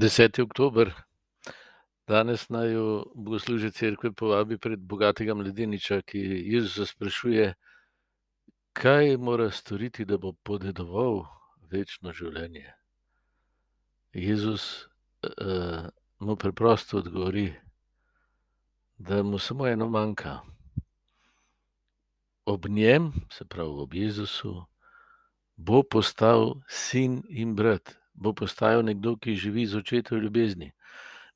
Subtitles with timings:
[0.00, 0.42] 10.
[0.42, 0.94] oktober,
[2.08, 6.20] danes naj jo bogoslužje cerkve povabi pred bogatega mladeniča, ki
[6.54, 7.50] Jezusa sprašuje,
[8.72, 11.26] kaj mora storiti, da bo podedoval
[11.68, 12.64] večno življenje.
[14.16, 17.52] Jezus uh, mu preprosto odgovori,
[18.96, 20.38] da mu samo eno manjka.
[22.46, 24.64] Ob njem, se pravi ob Jezusu,
[25.56, 30.72] bo postal sin in brat bo postajal nekdo, ki živi z očetovo ljubezni.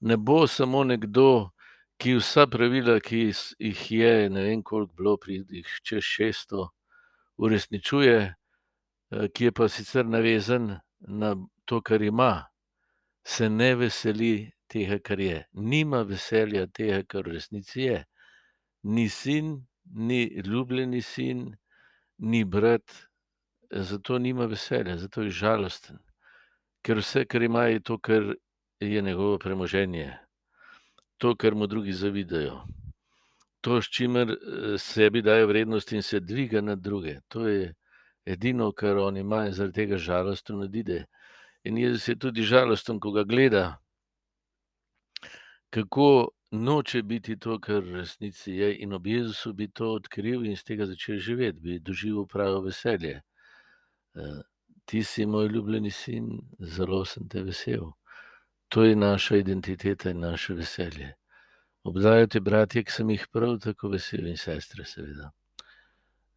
[0.01, 1.51] Ne bo samo nekdo,
[1.99, 6.69] ki vsa pravila, ki jih je, ne vem koliko bilo, pridih čez šesto,
[7.37, 8.19] uresničuje,
[9.11, 11.35] eh, ki je pa sicer navezan na
[11.65, 12.47] to, kar ima,
[13.25, 15.45] se ne veseli tega, kar je.
[15.53, 18.05] Nima veselja tega, kar v resnici je.
[18.83, 21.57] Ni sin, ni ljubljeni sin,
[22.19, 23.09] ni brat,
[23.71, 25.99] zato nima veselja, zato je žalosten
[26.85, 28.35] ker vse, kar ima, je to, kar
[28.81, 30.13] je njegovo premoženje,
[31.19, 32.61] to, kar mu drugi zavidajo,
[33.61, 37.21] to, s čimer eh, sebi daje vrednost in se dviga nad druge.
[37.29, 37.75] To je
[38.25, 41.05] edino, kar on ima in zaradi tega žalosten odide.
[41.65, 43.79] In je tudi žalosten, ko ga gleda,
[45.71, 50.53] kako noče biti to, kar v resnici je, in ob Jezusu bi to odkril in
[50.53, 53.23] iz tega začel živeti, bi doživel pravo veselje.
[54.85, 57.93] Eh, ti si moj ljubljeni sin, zelo sem te vesel.
[58.69, 61.15] To je naša identiteta in naše veselje.
[61.85, 65.31] Obdajajo te bratje, ki sem jih prav tako vesel, in sestre, seveda.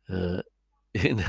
[0.10, 0.42] Uh,
[0.94, 1.20] in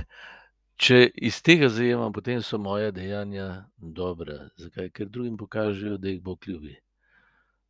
[0.77, 4.49] če iz tega zajemam, potem so moja dejanja dobra.
[4.57, 4.91] Zakaj?
[4.91, 6.77] Ker drugim pokažejo, da jih Bog ljubi.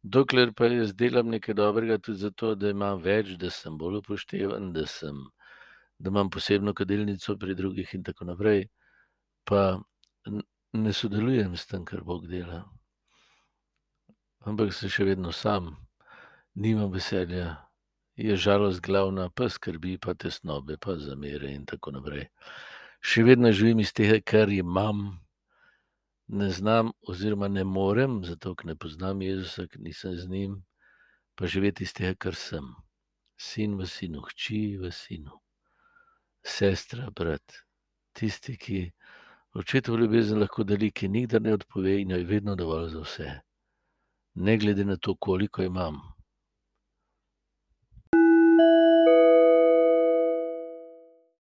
[0.03, 4.73] Dokler pa jaz delam nekaj dobrega, tudi zato, da imam več, da sem bolj upošteven,
[4.73, 5.17] da, sem,
[5.99, 8.69] da imam posebno kadilnico pri drugih, in tako naprej,
[9.49, 9.81] pa
[10.73, 12.67] ne sodelujem s tem, kar Bog dela.
[14.45, 15.73] Ampak se še vedno sam,
[16.53, 17.57] nimam veselja,
[18.19, 22.29] je žalost glavna, pa skrbi, pa tesnobe, pa zamere in tako naprej.
[23.01, 25.17] Še vedno živim iz tega, kar imam,
[26.29, 30.59] ne znam, oziroma ne morem, zato ker ne poznam Jezusa, ker nisem z njim,
[31.39, 32.69] pa živeti iz tega, kar sem.
[33.39, 35.39] Sin v sinu, hči v sinu,
[36.43, 37.63] sestra, brat,
[38.19, 38.81] tisti, ki
[39.59, 43.31] Očetov ljubezen lahko deli, ki nikdar ne odpove in jo je vedno dovolj za vse.
[44.35, 45.99] Ne glede na to, koliko imam.